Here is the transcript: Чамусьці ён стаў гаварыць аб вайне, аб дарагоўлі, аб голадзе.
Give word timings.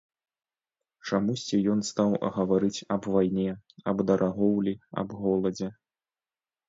Чамусьці 1.09 1.57
ён 1.73 1.83
стаў 1.89 2.09
гаварыць 2.37 2.83
аб 2.97 3.03
вайне, 3.17 3.47
аб 3.93 3.97
дарагоўлі, 4.11 4.73
аб 5.03 5.09
голадзе. 5.23 5.69